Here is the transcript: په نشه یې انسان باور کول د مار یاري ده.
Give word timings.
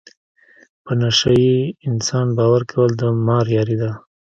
په 0.83 0.91
نشه 1.01 1.31
یې 1.45 1.57
انسان 1.87 2.27
باور 2.37 2.61
کول 2.71 2.91
د 3.01 3.03
مار 3.25 3.45
یاري 3.57 3.75
ده. 3.81 3.91